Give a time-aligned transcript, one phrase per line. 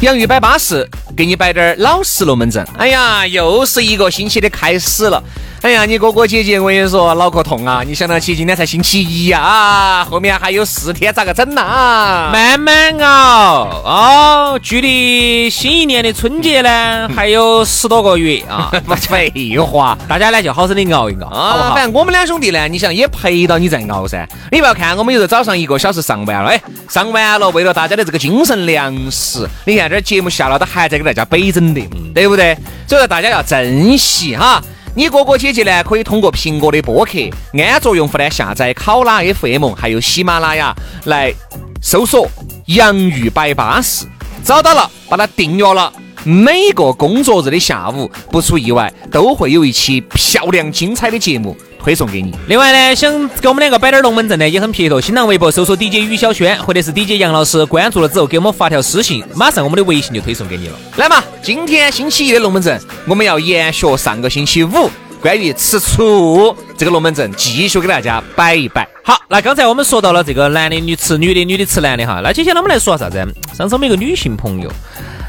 [0.00, 0.88] 洋芋摆巴士，
[1.18, 2.64] 给你摆点儿老实龙门阵。
[2.78, 5.20] 哎呀，又是一个星期的开始了。
[5.62, 7.82] 哎呀，你哥哥姐姐，我跟你说，脑壳痛啊！
[7.84, 12.30] 你想到起今天才星期一呀，啊，后面还有四天，咋个整呐？
[12.32, 18.70] 慢慢熬哦，距离新一年的春节呢，还有十多个月啊！
[19.08, 21.74] 废话，大家呢就好生的熬一熬，好不好？
[21.74, 24.24] 反正我们两兄弟呢，你想也陪到你在熬噻。
[24.52, 31.80] 你不要看我们有时候早上一个小时上完了，哎，上完了，为了大家的这个精神粮食，你看这节目下了都还在给大家北整的，
[32.14, 32.54] 对不对？
[32.86, 34.62] 所以说大家要珍惜哈。
[34.94, 37.12] 你哥哥姐姐呢，可以通过苹果的播客
[37.54, 41.32] 安卓用户呢下载考拉 FM，还有喜马拉雅来
[41.80, 42.28] 搜索
[42.66, 44.04] “洋芋摆巴士”，
[44.44, 45.90] 找到了，把它订阅了。
[46.24, 51.56] 每个工作日的下午，不出意外，都会有一期漂亮精彩的节目。
[51.82, 52.34] 推送给你。
[52.46, 55.00] 另外呢，想给我们两个摆点龙门阵呢，也很撇脱。
[55.00, 60.78] 新浪微博搜索 DJ 于小轩，或者是 DJ 杨老师，关注了之后给我们发条私信，马上我们的微信就推送给你了。
[60.96, 68.86] 来嘛，今天星期一的龙门阵，我们要延续上个星期五关于吃醋这个龙门阵，继续给大家摆一摆。
[69.02, 72.20] 好，那刚才我们说到了这个男的女吃女的，女的吃男的哈。
[72.22, 73.16] 那接下来我们来说啥子？
[73.56, 74.70] 上次我们一个女性朋友。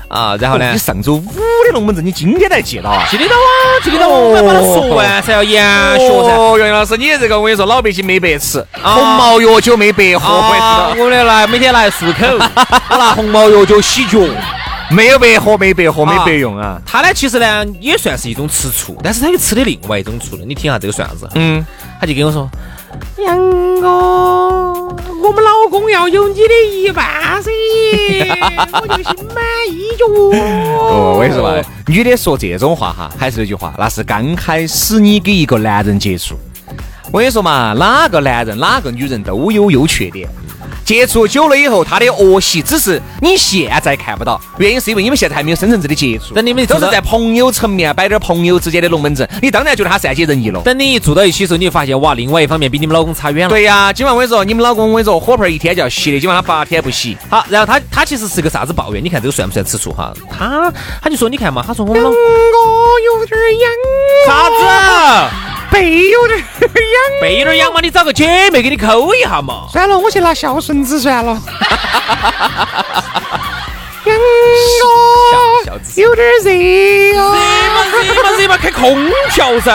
[0.09, 0.71] 啊，然后呢？
[0.71, 3.05] 你上周五的龙门阵，你今天才记到啊？
[3.09, 4.07] 记得到啊，记得到。
[4.07, 5.63] 我要把它说完才要延
[5.99, 6.35] 续噻。
[6.35, 10.31] 哦，袁老师，你这个我跟你说，老百姓没白吃，红毛药酒没白喝，
[10.97, 12.25] 我的来每天来漱口，
[12.89, 14.17] 我拿红毛药酒洗脚，
[14.89, 16.81] 没有白喝，没白喝，没白用啊。
[16.87, 20.41] 他呢，其实呢也算是一种吃醋，但是他又吃的另外一种醋了。
[20.43, 21.29] 你听下这个算啥子？
[21.35, 21.63] 嗯，
[22.01, 22.49] 他就跟我说，
[23.23, 23.37] 杨
[23.79, 24.38] 哥。
[25.29, 27.05] 我们老公要有你的一半
[27.43, 27.51] 噻，
[28.81, 30.31] 我就心满意足。
[30.31, 36.33] 哦，我跟你说嘛，女的说这种话哈，还是那句话，那是刚开始你给一个男人接触。
[37.11, 40.27] 我跟你说嘛，哪个男人哪个女人都有优缺点。
[40.89, 46.33] 接触久了以后，他的恶习只是你现在看不到，原因是因为你们现在还没有深层次的接触。
[46.33, 50.59] 等你们都是在朋友层面摆点朋友之间的龙门阵，你当然觉得他善解人意了。
[50.63, 53.53] 等你一住到一起的时候，你就发现哇，另外一方面比你们老公差远了。
[53.53, 57.15] 对呀，今晚我跟你说，你们老公我跟你说，火盆一天就要洗的，今晚他八天不洗。
[57.29, 59.03] 好，然后他他其实是个啥子抱怨？
[59.03, 60.11] 你看这个算不算吃醋哈？
[60.35, 60.73] 他
[61.03, 62.17] 他就说你看嘛，他说我们老公
[63.05, 63.69] 有点痒，
[64.25, 65.58] 啥子？
[65.79, 66.45] 背有点痒，
[67.21, 69.65] 背有点痒嘛，你找个姐妹给你抠一下嘛。
[69.71, 71.31] 算了，我去拿孝顺子算了。
[74.05, 74.17] 痒
[74.85, 76.51] 哦，有点热
[77.17, 77.39] 啊，热
[77.73, 79.71] 嘛热嘛热嘛，开空调噻。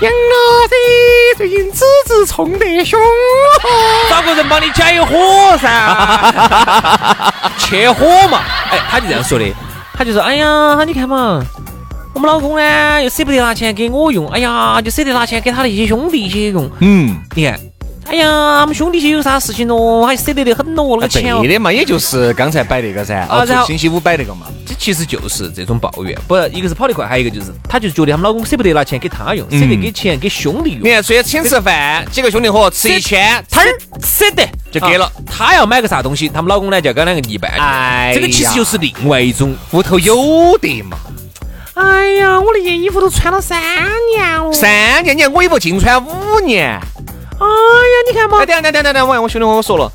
[0.00, 0.34] 痒啊
[0.68, 3.00] 噻，最近子子冲得凶，
[4.10, 5.68] 找个人帮你解火噻，
[7.56, 8.40] 切火嘛。
[8.72, 9.54] 哎，他就这样说的，
[9.96, 11.40] 他就说，哎呀，你看嘛。
[12.14, 16.70] 我们老公呢，又舍不得拿钱给我用，哎呀，就舍得拿钱给他那些兄弟些用。
[16.78, 17.58] 嗯，你看，
[18.06, 21.36] 哎呀，我们兄弟些有啥事情咯，还舍得得很咯，那个钱。
[21.38, 24.46] 对的嘛，也就是刚才摆那个噻，啊，然后星期五摆那个嘛。
[24.64, 30.82] 这其实就是这种抱怨，不，一个是跑得快，还有一个就是，他就觉得他们老公舍不得拿钱给他用，舍得给钱给兄弟用。
[30.84, 33.62] 你看，出去请吃饭，几个兄弟伙吃一千，他
[34.00, 35.10] 舍得就给了。
[35.26, 37.50] 他要买个啥东西，他们老公呢就要跟两个一半。
[37.58, 40.96] 哎，这个其实就是另外一种屋头有的嘛。
[41.74, 43.60] 哎呀，我那件衣服都穿了三
[44.14, 44.52] 年了。
[44.52, 46.68] 三年，你看我衣服净穿五年。
[46.70, 48.46] 哎呀，你看嘛。
[48.46, 49.90] 等等等等等，我我兄弟跟我说了，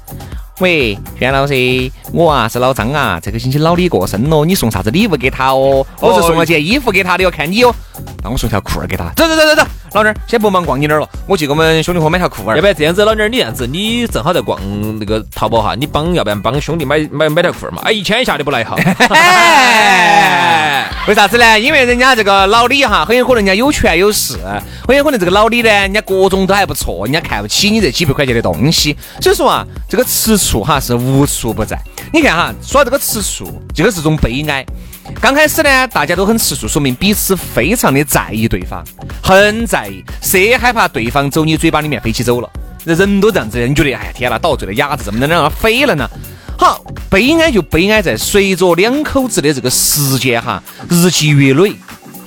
[0.59, 1.53] 喂，袁老师，
[2.11, 5.85] 我啊是老张啊，这个星期老李过生了，你送啥子礼物给他哦？
[6.01, 7.73] 我是送了件衣服给他的，要看你哦。
[8.23, 9.05] 那我送条裤儿给他。
[9.15, 9.63] 走走走走走，
[9.93, 12.55] 老弟儿，先不忙逛你那儿了，我去给我们兄弟伙买条裤儿。
[12.55, 14.59] 要不然这样子，老弟儿，你这样子，你正好在逛
[14.99, 17.81] 那个淘宝哈，你帮，要不然帮兄弟买买买条裤儿嘛？
[17.85, 18.75] 哎，一千以下的不来哈。
[21.07, 21.59] 为啥子呢？
[21.59, 24.37] 因为人家这个老李哈，很有可能人家有权有势，
[24.87, 28.95] 很有可能这个老李呢，人家各种都还不错，人家看不起你这几百块钱的东西。
[29.21, 31.79] 所以说啊，这个吃醋哈是无处不在。
[32.13, 34.63] 你看哈，说到这个吃醋，这个是种悲哀。
[35.21, 38.83] 刚开始呢，大家都很吃醋，说明彼此非常的在意对方，
[39.21, 42.49] 很在意，谁害怕对方走你嘴巴里面飞起走了？
[42.85, 46.09] 人都这样子的，你觉得哎呀天哪，倒罪的鸭子怎么能让它飞了呢？
[46.57, 51.73] 好，悲哀就悲哀在随着两口子的这个时间哈日积月累，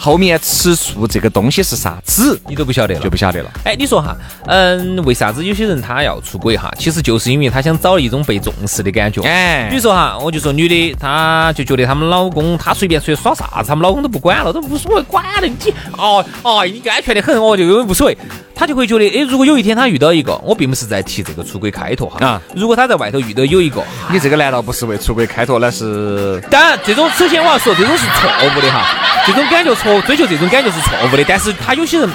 [0.02, 3.49] 后面吃醋这个东西是啥子，你都不晓得了，就不晓得了。
[3.64, 4.16] 哎，你说哈，
[4.49, 6.69] 嗯，为啥子有些人他要出轨哈？
[6.76, 9.22] 其实就是因为他想找一种被重视的感觉。
[9.22, 15.54] 哎，比如说哈，我就说女的，她就觉得他们老公，她随便出去耍啥子，他们老公都不管了，都无所谓，管了你，
[15.96, 18.19] 哦哦，你安全的很，我就无所谓。
[18.56, 22.26] 她就会觉得，哎，如果有一天她遇到一个，我并不是在提这个出轨开脱哈。
[22.26, 25.60] 啊，如果她在外头遇到有一个，你这个难道不是为出轨开脱？
[25.60, 29.12] 那是当然，这种首先我要说，这种是错误的哈。
[29.26, 31.24] 这种感觉错，追求这种感觉是错误的。
[31.26, 32.10] 但是他有些人，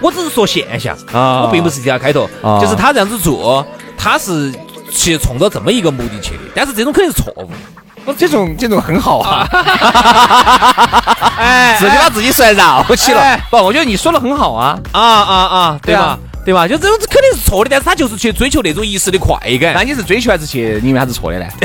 [0.00, 2.28] 我只是说现象啊，我并不是替他开头，
[2.60, 4.52] 就是他这样子做，他是
[4.92, 6.40] 去冲着这么一个目的去的。
[6.54, 7.50] 但是这种肯定是错误。
[8.04, 9.44] 我这种这种很好啊，
[11.36, 13.36] 哎，自己把自己算绕起了。
[13.50, 16.16] 不，我觉得你说的很好啊，啊啊啊，对吧？
[16.44, 16.68] 对吧？
[16.68, 19.74] 就这种肯定是错的，但是他就是去追求那种一时的快感。
[19.74, 20.78] 那你是追求还是去？
[20.84, 21.46] 你为啥子错的呢？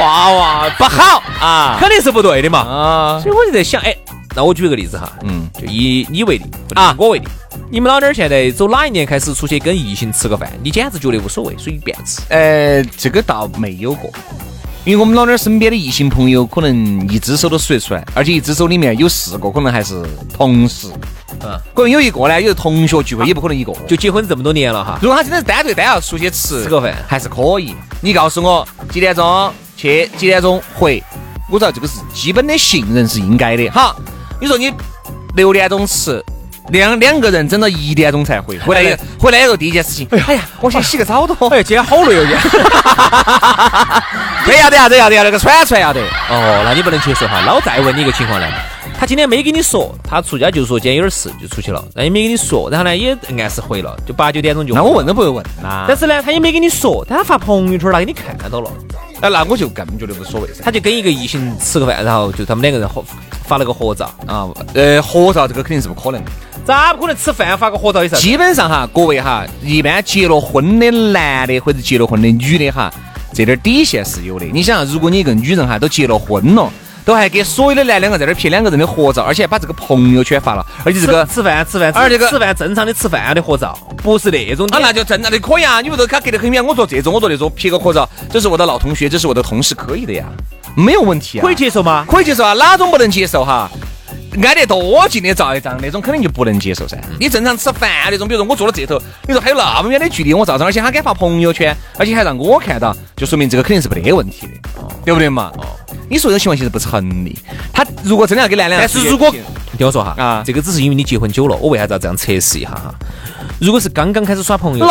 [0.00, 3.20] 娃娃不好啊，肯定是不对的嘛啊。
[3.22, 3.94] 所以我就在想，哎，
[4.34, 6.44] 那我举个例子哈，嗯，就以你为例
[6.74, 7.26] 啊，我为例，
[7.70, 10.50] 你们老点儿现在走哪一年开始出去跟异性吃个饭？
[10.62, 12.20] 你简直觉得无所谓，随便吃。
[12.28, 14.10] 呃，这个倒没有过，
[14.84, 20.02] 因为我们老点儿身边的异性朋友，可能一只手都数得出来，而且一只手里面有四个，可能还是
[20.32, 20.88] 同事。
[21.42, 23.72] 嗯，可能有一个呢，有同学聚会，也不可能一个。
[23.86, 27.74] 就结婚这么多年了哈，如果他真的是单对单要出去吃吃个饭，还是可以。
[28.00, 29.52] 你告诉我几点钟？
[29.76, 31.02] 去几点钟回？
[31.48, 33.68] 我知道这个是基本的信任是应该的。
[33.68, 33.94] 哈，
[34.40, 34.72] 你说你
[35.36, 36.20] 六点钟吃，
[36.70, 42.26] 两两个人整到一点钟才回，回来回来以后第一件事情，哎呀，我先洗个澡都，哎呀，今天好累哦，
[44.44, 46.00] 这要得要得要得要那个喘出来要得。
[46.00, 47.40] 哦，那你不能接受哈。
[47.46, 48.46] 那我再问你一个情况呢？
[48.98, 54.74] 他今天没跟你说，他出家就是说今天有点事就出去了，那也没跟你说，然后呢也按时回了，就八九点钟就。
[54.74, 55.84] 那我问都不会问啊。
[55.88, 58.70] 但是呢，他也没跟你说，但他发朋友圈了，给你看到了。
[59.20, 60.62] 哎，那我就更觉得无所谓噻。
[60.62, 63.02] 他就跟一个异性吃个饭，然后就他们两个人合
[63.44, 64.48] 发了个合照啊。
[64.74, 66.30] 呃，合照这个肯定是不可能的。
[66.64, 68.08] 咋不可能吃饭发个合照的？
[68.08, 72.92] 基本上哈，各位哈，一般结了婚的男的或者结了婚的女的哈，
[73.32, 74.46] 这点底线是有的。
[74.46, 76.70] 你想，如果你一个女人哈都结了婚了。
[77.06, 85.80] 都还给所有的男两个在那儿拍两个人的合照，而且还把这个朋友圈发了，而且这个吃饭吃饭，而这个吃饭正常的吃饭的合照，不是那种啊，那就正常的可以啊。
[85.80, 90.24] 你不说他隔得很远，我说这种，我说那种拍个合照，这是我的老同学，这是我的同事，可以的呀，
[90.76, 92.04] 没有问题啊，可以接受吗？
[92.10, 93.70] 可以接受啊，哪种不能接受哈？
[94.42, 96.98] 挨得多近的照一张，那种肯定就不能接受噻。
[97.18, 97.88] 你正常吃饭。
[98.10, 104.52] 那种，比如说我坐到这头，你说还有那么远的距离，我照张，而且他敢发朋友圈，而且还让我看到，就说明这个肯定是没得问题的，
[105.06, 105.50] 对不对嘛？
[106.06, 107.36] 哦，你说这种情况其实不成立。
[107.72, 109.30] 他如果真的要跟男的，但是如果
[109.76, 112.94] 听我说哈，啊，这个只是因为你结婚久了，我为啥子要这样测试一下哈？
[113.60, 114.86] 如果是刚刚开始耍朋友，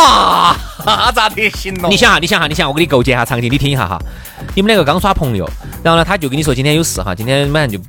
[0.85, 1.89] 那咋得行了？
[1.89, 3.97] 你想哈，你想哈，你想，我给你构建一下场景，你听一下哈。
[4.53, 5.49] 你们两个刚耍朋友，
[5.83, 7.79] 然后呢，他就跟你说今天有事哈，今天马上就。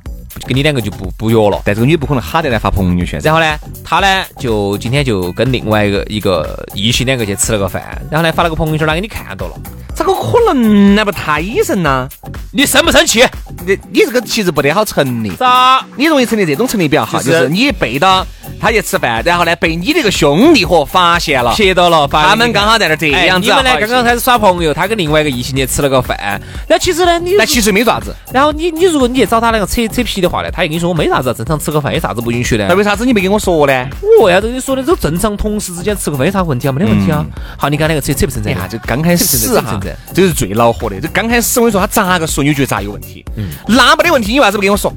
[0.45, 3.19] 跟你两个就不不约了，但这个女不可能哈得来发朋友圈。
[3.23, 7.81] 然后呢，他呢就今天就跟另外一个一个异性两个去吃了个饭，
[8.11, 9.59] 然后呢发了个朋友圈，他给你看到了，
[9.97, 10.93] 咋个可能？
[10.93, 12.07] 那不太神呢？
[12.51, 13.25] 你生不生气？
[13.65, 15.31] 你你这个其实不得好成立。
[15.31, 15.83] 咋？
[15.95, 18.25] 你容易成立这种成立比较好，就是你背到。
[18.59, 23.47] 他去吃饭，然后呢，被你那个兄弟伙发现了，拍到了，他们刚好在那这样子。
[23.47, 26.41] 你们呢，刚刚开始耍朋友，他跟另外一个异性去吃了个饭。
[26.67, 28.15] 那其实呢，你那其实没爪子。
[28.31, 32.67] 然后你你如果你去找他那个扯扯皮的话呢，他又跟你说我没啥子，正常吃个饭有啥子不允许的？
[32.67, 33.87] 那为啥子你没跟我说呢？
[34.19, 34.83] 我为啥子跟你说的？
[34.83, 36.71] 这正常同事之间吃个饭有啥问题啊？
[36.71, 37.25] 没得问题啊。
[37.57, 38.67] 好，你跟那个扯扯不成这样？
[38.69, 39.79] 就刚开始哈，
[40.13, 40.99] 这是最恼火的。
[40.99, 43.23] 这刚开始我跟你说，他咋个说你就觉得咋有问题？
[43.35, 44.91] 嗯，那没得问题，你为啥子不跟我说？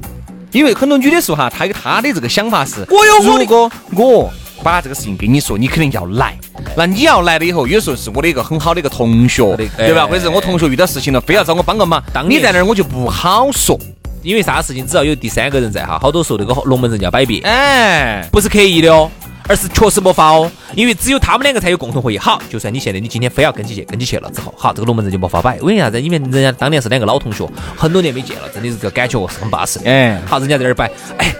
[0.51, 4.31] 因为很多女的说哈，她有她的这个想法是，我有如果我
[4.63, 6.37] 把这个事情跟你说，你肯定要来。
[6.77, 10.05] 那你要来了以后，有时候是我的一个很好的一个同学，对吧？
[10.05, 13.79] 或者是我同学遇到事情了，非要找我帮个忙，当你在那儿我就不好说。
[14.23, 17.39] 因为啥事情只要有第三个人在哈，好多时候那个龙门阵就要摆别。
[17.39, 19.09] 哎，不是刻意的哦。
[19.47, 22.17] 而是确实没法哦，因为只有他们两个才有共同回忆。
[22.17, 25.59] 好，就算你现在你今天非要跟起去，跟起去了之后，好，这个龙门阵就没法摆。
[25.61, 25.99] 为啥子？
[26.01, 29.79] 因为人家当年是两个老同学，很多年没见了，真的是这个感觉是很巴适。
[29.85, 30.89] 哎，好，人家在那儿摆。
[31.17, 31.33] 哎，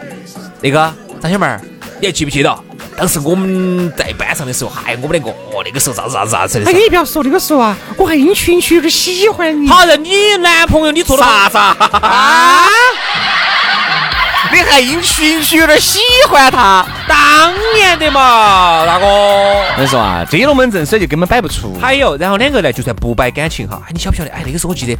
[0.62, 1.62] 那个张小妹儿，
[2.00, 2.58] 你还记不记得
[2.98, 4.70] 当时我们在班上的时候？
[4.70, 6.70] 嗨，我们两个哦，那个时候咋子咋子咋子的。
[6.70, 9.68] 哎，你不要说那个时候啊，我还因群群有点喜欢你。
[9.68, 12.68] 好，让你男朋友你做了啥子啊？
[14.52, 16.86] 你还因群群有点喜欢他？
[17.08, 19.06] 当年的嘛，大哥。
[19.06, 21.78] 我跟你说啊，这龙门阵所以就根本摆不出。
[21.80, 24.32] 还有，然后两个呢，就算不摆感情哈，哎，你晓不晓得？
[24.32, 24.98] 哎，那个时候我记得，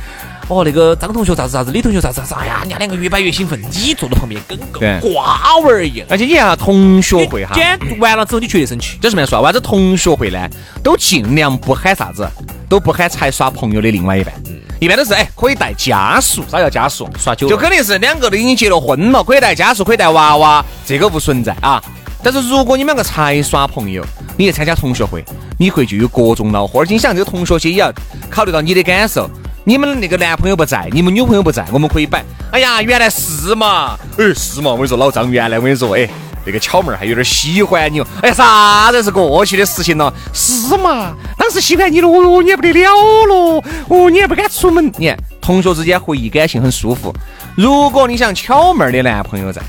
[0.48, 6.08] 哦，那个张同学咋子咋子，李同学咋子咋子，哎呀，人家两个越摆越兴奋，你坐在旁边跟个瓜娃儿一样。
[6.10, 7.56] 而且你看同学会哈，
[8.00, 8.98] 完了之后你绝对生气。
[9.02, 9.42] 这是么说？
[9.42, 10.50] 为啥子同学会呢？
[10.84, 12.28] 都尽量不喊啥子，
[12.70, 14.34] 都不喊才耍朋友的另外一半。
[14.82, 17.08] 一般都是哎可以带家属，啥叫家属？
[17.16, 21.80] 耍久了就肯定是两个都已经结了婚了，可以带家属，可以带娃娃，这个不存在啊。
[22.24, 24.04] 但是如果你们两个才耍朋友，
[24.36, 25.24] 你去参加同学会，
[25.60, 27.94] 你会就有各种恼火，而且你想这个同学些也要
[28.28, 29.30] 考虑到你的感受。
[29.64, 32.26] 你们那个男朋友不在，你们女朋友不在，我们可以摆。
[32.52, 36.10] 哎呀，原来是嘛，哎是嘛，我跟你说，老张原来我跟你说，哎。
[36.46, 40.14] 那个巧妹儿还有点喜欢你哦，哎呀，啥子是过去的事情了？
[40.34, 41.14] 是嘛？
[41.38, 42.90] 当时喜欢你了，哦，你也不得了
[43.28, 44.92] 了，哦，你也不敢出门。
[44.98, 47.14] 你看，同学之间回忆感情很舒服。
[47.56, 49.62] 如果你想巧妹儿的男朋友在，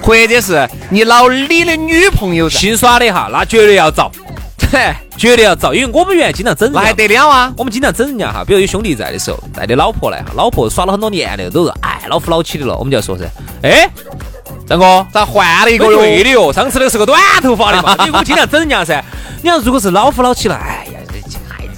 [0.00, 4.10] 或者是你老李的女朋友在，新耍的哈，那绝对要遭，
[5.16, 7.52] 绝对要遭，因为我们原来经常整人还得了啊？
[7.56, 13.24] 我们经常整人家哈，比如有兄弟在的时候，带的老婆来哈，老婆耍了很多年的，都是哎老夫老妻的了，我们就要说噻，
[13.62, 13.88] 哎。
[14.68, 15.98] 张哥，咋换了一个哟？
[15.98, 19.02] 对的哟，上次那个是个短头发的嘛，你我经常整人家噻。
[19.42, 20.98] 你看，如果是老夫老妻了，哎呀，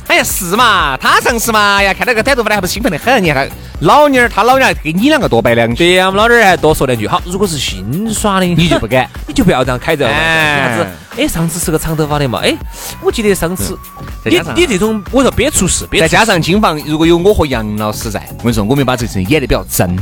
[0.07, 3.23] 哎呀是嘛，他上次嘛呀，看到个短头发的还不是兴奋得很？
[3.23, 3.47] 你看
[3.81, 7.07] 老妞儿，他老娘还给你两个多摆两句，对呀，我们老妞儿还多说两句。
[7.07, 10.21] 好，如果是新耍的，你就不敢， 你就不要这样开这玩笑。
[10.21, 10.87] 啥子？
[11.19, 12.41] 哎，上次是个长头发的嘛？
[12.43, 12.57] 哎，
[13.03, 13.79] 我记得上次
[14.25, 19.95] 你你这种，我说别出事，再加上金房如果有我和杨老师在，我跟你说，我们把这事演得比较真。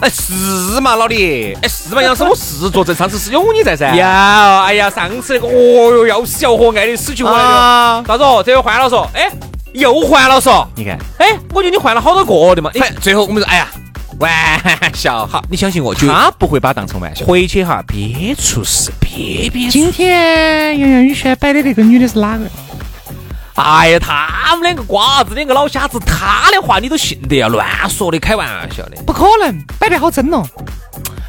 [0.00, 1.52] 哎，是嘛，老李？
[1.60, 3.94] 哎，是嘛，杨师，我是作证，上次是有你在噻。
[3.94, 8.04] 有，哎呀，上次那个，哦哟，要死要活，爱的死去活来的。
[8.06, 8.42] 啥子哦？
[8.44, 9.30] 这回换了说，哎，
[9.74, 10.66] 又换了说。
[10.74, 12.70] 你看，哎，我觉得你换了好多个的嘛。
[12.80, 13.68] 哎最后我们说，哎呀，
[14.18, 14.30] 玩
[14.96, 17.26] 笑，好，你相信我，他不会把当成玩笑。
[17.26, 19.68] 回去哈，别出事，别别。
[19.68, 22.44] 今天杨洋宇轩摆的那个女的是哪个？
[23.60, 27.48] 哎呀，他们两个瓜子，两个老瞎子，他的话你都信得呀？
[27.48, 30.42] 乱说的，开玩笑的，不可能，摆得好真哦。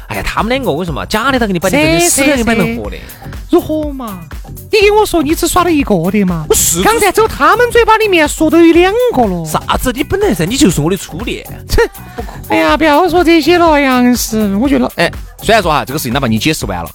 [0.08, 2.96] 哎呀，他们两个，我跟你说嘛，假的他给你摆的真，死的给你摆成活的，
[3.50, 4.20] 如何嘛？
[4.70, 6.46] 你给我说你只耍了一个的嘛？
[6.48, 9.44] 我是刚才走他们嘴巴里面说都有两个了。
[9.44, 9.92] 啥子？
[9.92, 11.46] 你本来噻，你就是我的初恋。
[11.68, 11.82] 切！
[12.48, 15.10] 哎呀，不要说这些了，杨氏，我觉得，哎，
[15.42, 16.90] 虽然说哈，这个事情哪怕你解释完了，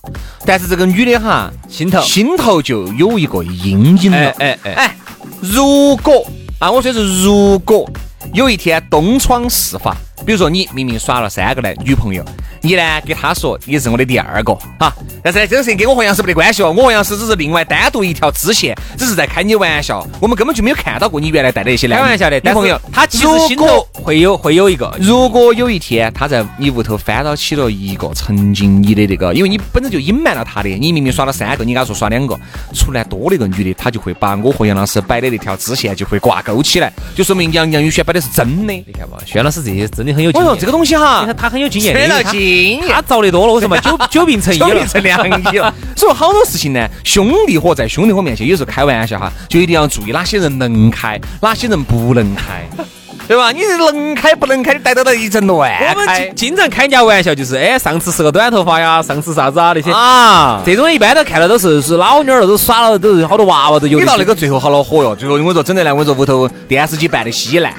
[0.45, 4.17] 但是这个女的哈，心头心头就有一个阴影了。
[4.17, 4.97] 哎哎哎哎。
[5.41, 6.25] 如果
[6.59, 7.89] 啊，我说是如果
[8.33, 12.23] 有一天东窗事发，比如说你明明耍了三个的女朋友。
[12.61, 12.81] 你呢？
[13.05, 14.91] 给他说你是我的第二个哈，
[15.27, 16.71] 但是呢，这个事情跟我和杨师没得关系哦。
[16.71, 20.07] 我和杨师只是另外单独一条支线，只是在开你玩笑。
[20.21, 22.79] 我们根本就没有看到过你原来带的一些开玩笑的女朋友。
[22.93, 24.89] 他其实心头会有会有一个。
[25.01, 32.39] 如果有一天他在你屋头翻到起了一个曾经你的那个，因为你本身就隐瞒了他的，你明明耍了三个，你跟他说耍两个，
[32.73, 38.71] 出来多了一个女的，他就会把我和杨老师摆的那条支线就会挂钩起来，就说明杨杨宇轩摆的是真的。
[38.71, 40.47] 你看嘛，轩老师这些真的很有经验。
[40.49, 42.39] 我说这个东西哈，他很有经验，扯到经
[42.79, 44.85] 验，他遭的多了，我说嘛久久病成医了？
[45.17, 45.73] 久病成良医了。
[45.95, 52.67] 所以好多事情呢，兄弟伙在兄弟伙面前有时候开玩笑哈，就一定要注意哪些人能开，哪些人不能开，
[53.27, 53.51] 对吧？
[53.51, 55.93] 你能开不能开，你带到了一阵乱开。
[55.93, 63.99] 我们经常开人家玩笑，就是哎，上次是个短头发呀，上次啥子啊那些啊，这种一般都看到都是是老妞儿都耍了，都是好多娃娃都有。
[63.99, 67.73] 你到那个最后好恼火哟，最后我说整的来，我说屋头电视机办的稀烂。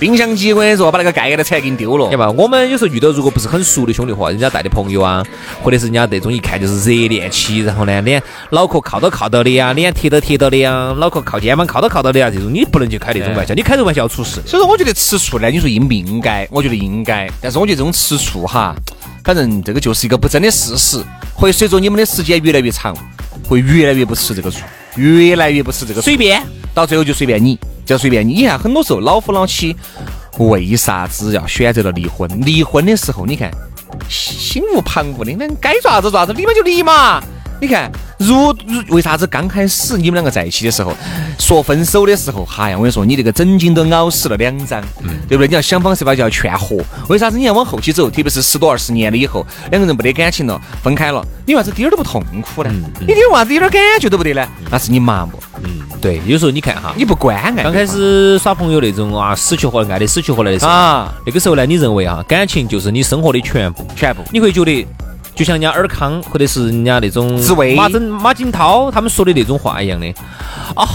[0.00, 2.08] 冰箱机，我跟你说，把那个盖盖的铲给你丢了。
[2.08, 2.30] 对吧？
[2.30, 5.22] 我们有时候遇到如果不是很熟的兄弟伙，人家带的朋友啊，
[5.62, 14.40] 或者是人家那种一看就是热恋期，然后呢，脸脑壳靠到靠到的呀，脸贴到贴到的呀，脑壳靠肩膀靠到靠到的呀，这种你不能去开那种玩笑，你开这种玩笑要出事。
[14.46, 16.48] 所以说，我觉得吃醋呢，你说应不应该？
[16.50, 17.28] 我觉得应该。
[17.42, 18.74] 但是我觉得这种吃醋哈，
[19.22, 21.04] 反正这个就是一个不争的事实，
[21.34, 22.96] 会随着你们的时间越来越长，
[23.46, 24.60] 会越来越不吃这个醋，
[24.96, 26.00] 越来越不吃这个。
[26.00, 26.42] 随便，
[26.72, 27.58] 到最后就随便你，
[27.90, 28.34] 就随便你。
[28.34, 29.74] 你看，很多时候老夫老妻。
[30.38, 32.30] 为啥子要选择了离婚？
[32.46, 33.50] 离婚的时候，你看
[34.08, 37.20] 心无旁骛的，那该做啥子做啥子，离嘛就离嘛。
[37.60, 40.94] 你看，如如为啥子刚开始你们两个在一起的时候，
[41.38, 44.80] 说分手的时候，哈呀，我跟你说，你这个枕巾都咬死了两张，
[45.28, 45.48] 对不对？
[45.48, 46.78] 你要想方设法就要劝和。
[47.08, 48.08] 为啥子你要往后期走？
[48.08, 52.72] 特别是十多二十年了以后，两个人没得感情了，分开了，你为啥子点儿都不痛苦呢？
[53.00, 54.48] 你为啥子一点感觉都不得呢？
[54.70, 55.32] 那是你麻木。
[56.00, 57.52] 嗯，对，有时候你看哈，你不关爱。
[57.62, 64.86] 刚开始耍朋友那种啊，死去活来，爱的死去活来的时候啊，那个时候呢，你认为啊，感情就是你生活的全部，全部，你会觉得。
[65.32, 67.40] 就像人家尔康或者是人家那种、
[67.74, 70.06] 马振、马景涛他们说的那种话一样的
[70.74, 70.86] 啊，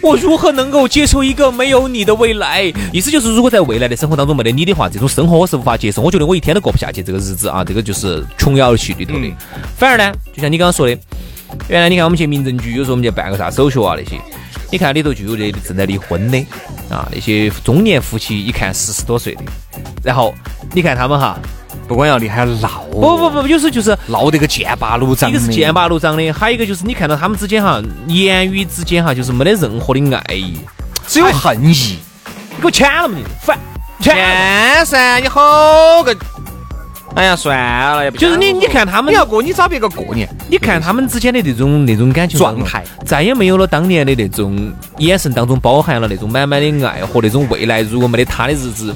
[0.00, 2.72] 我如何能够接受一个没有你的未来？
[2.92, 6.00] 意思就是，如果在未来的生活当中没得你的话，这种生活我是无法接受。
[6.00, 9.32] 我觉得我一天都过不下去，这个日子啊，这个就是琼瑶戏里头的。
[9.76, 10.96] 反而呢，就像你刚刚说的，
[11.68, 14.20] 原来你看我们去民政局，有时候我们去办个啥手续啊那些，
[14.70, 16.38] 你看里头就有这正在离婚的
[16.90, 19.42] 啊，那些中年夫妻，一看四十多岁的，
[20.02, 20.34] 然后
[20.72, 21.38] 你看他们哈。
[21.88, 22.84] 不光要离，还要闹。
[22.90, 25.28] 不不不，有时候就是闹得个剑拔弩张。
[25.28, 30.58] 一个是剑拔弩张的，还有一个就是你看到他们之间哈，言语之间哈，就是没得任何的爱意，
[31.06, 31.98] 只有恨意。
[32.54, 33.58] 你给我签了嘛你，烦！
[34.00, 36.16] 签噻，你好个，
[37.14, 40.28] 哎呀，算了，也不就是你，你看他们你，要过，你找别个过年。
[40.48, 48.94] 你看他们之间的那种那种感情状态，再也没有了当年的那种眼神当中包含了那种满满的爱和那种未来如果没得他的日子，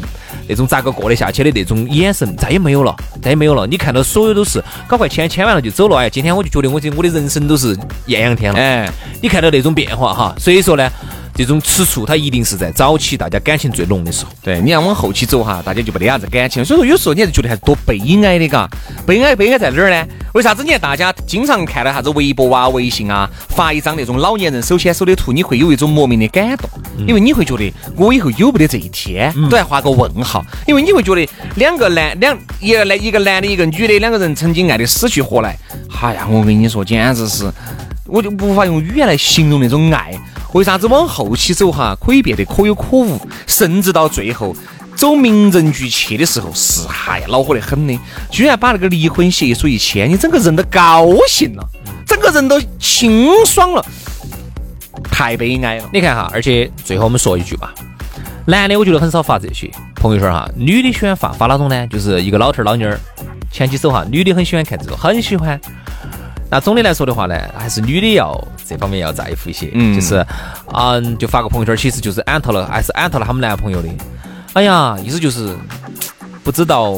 [0.48, 3.66] 那种咋个过得下去的那种眼神，再也没有了，再也没有了。
[3.66, 8.58] 你看到所有都是搞快签签完了就走了，哎，今天我就觉得我这我的人生都是艳阳天了。
[8.58, 10.90] 哎，你看到那种变化哈，所以说呢。
[11.36, 14.32] 这种吃醋，它一定是在早期大家感情最浓的时候。
[14.42, 16.64] 对，你要往后期走哈，大家就没得啥子感情。
[16.64, 18.68] 所以说，有时候你还是觉得还是多悲哀的，嘎。
[19.06, 20.06] 悲哀悲哀在哪儿呢？
[20.32, 20.64] 为啥子？
[20.64, 26.68] 你看大家经常看到啥子微博啊、微信啊，发一张那种老年人手牵手的图，你会有一种莫名的感动，
[27.06, 30.44] 因为你会觉得我以后有不得这一天，都要画个问号。
[30.66, 35.56] 因为你会觉得两个男两一个男一个男的，一个女的，两个人曾经爱的死去活来。
[36.00, 37.50] 哎呀，我跟你说，简直是，
[38.06, 40.12] 我就无法用语言来形容那种爱。
[40.52, 44.56] 为啥子往后期走哈，可以变得可有可无，甚至到最后
[44.94, 47.98] 走民政局去的时候，是嗨恼火得很的，
[48.30, 51.68] 居然把那个离婚协议书一签，你整个人都高兴了，
[52.06, 53.84] 整个人都清爽了，
[55.10, 55.90] 太悲哀了。
[55.92, 57.74] 你看哈，而且最后我们说一句吧，
[58.46, 61.86] 男的我觉得很少发这些朋友圈哈，女的喜欢发发哪种呢？
[61.88, 62.98] 就是一个老头儿老妞儿
[63.50, 65.60] 牵起手哈，女的很喜欢看这种，很喜欢。
[66.50, 70.24] 那总的来说的话呢，还是女的要这方面要在乎一些，嗯，就是，
[70.72, 73.88] 嗯，就发个朋友圈，其实就是安特了，还是安特了他们男朋友的。
[74.52, 75.54] 哎呀，意思就是
[76.46, 76.90] 不知道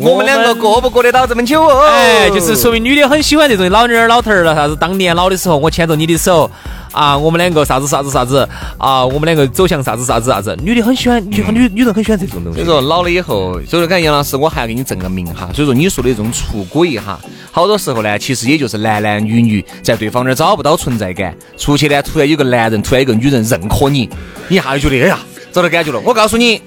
[0.00, 1.86] 我们两个过不过得到这么久哦？
[1.86, 6.50] 哎，就是说明女的很喜欢这种老妞儿老头儿了，啥子当年老的时候我牵着你的手。
[6.90, 12.60] 啊，我们两个啥子啥子啥子啊，我们两个走向啥子啥子啥子，女的很喜欢，女女女人很喜欢这种东西。
[12.60, 15.50] 所以说老了以后，所以说，看杨老师，我还要给你证个名哈。
[15.52, 17.18] 所以说你说的这种出轨哈，
[17.50, 24.08] 好多时候呢，其实也就是男男女女在对方那儿找不到存在感，出去呢，突然有个男人，突然有个女人认可你，
[24.48, 25.18] 你一下就觉得哎呀，
[25.52, 26.00] 找到感觉了。
[26.04, 26.62] 我告诉你，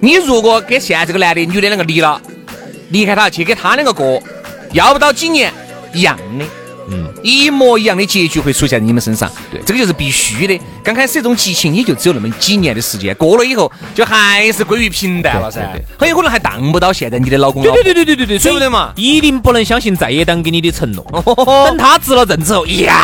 [0.00, 2.20] 你如果跟现在这个男的、女的两个离了，
[2.90, 4.22] 离开他去跟他两个过，
[4.72, 5.52] 要不到几年
[5.92, 6.44] 一样的。
[6.88, 10.56] 嗯，一模一样的结局会出现在你们身上，对，这个就是必须的。
[10.84, 15.68] 刚开始这种激情也就只有那么几年的时间，过了以后就还是归于平淡了噻，
[15.98, 17.60] 很有可能还当不到现在你的老公。
[17.64, 18.92] 对对对对对对对，对不对嘛？
[18.94, 21.04] 一定不能相信在野党给你的承诺，
[21.66, 22.96] 等他执了政之后一样，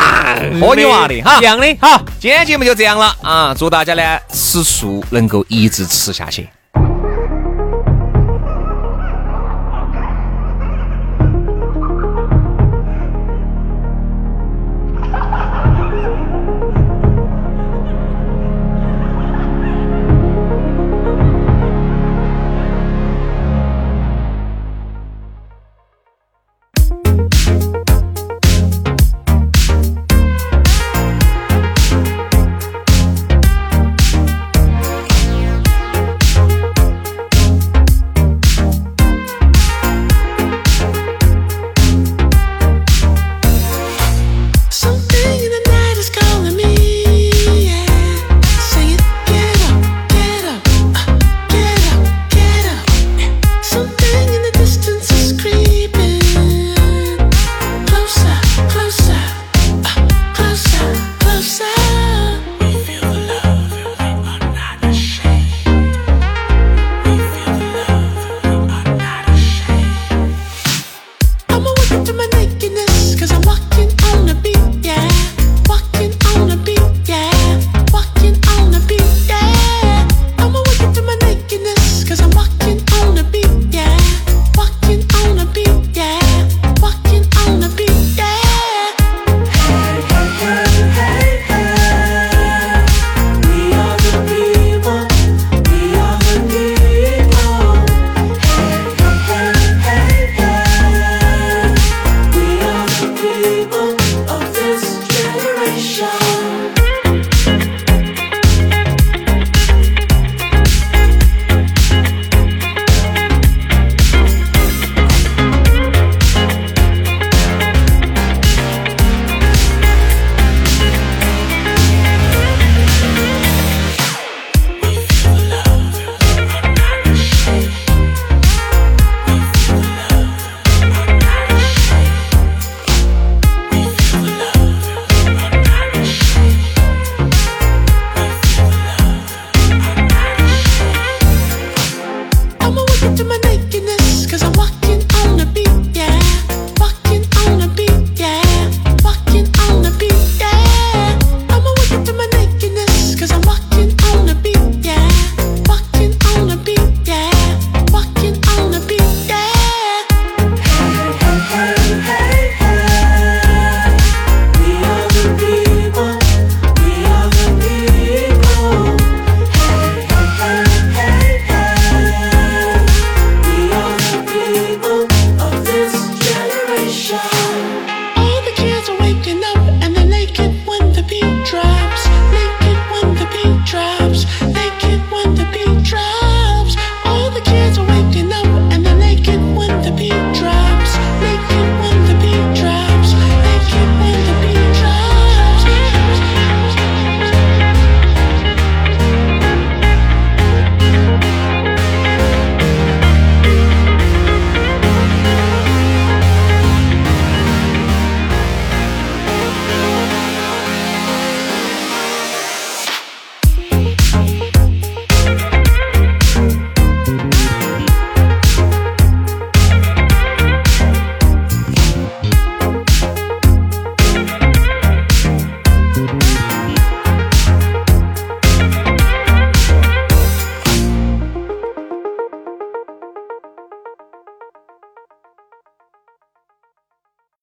[0.61, 1.77] 喝你娃的哈，一样的。
[1.81, 3.53] 好，今天节目就这样了啊！
[3.53, 6.47] 祝大家呢吃素能够一直吃下去。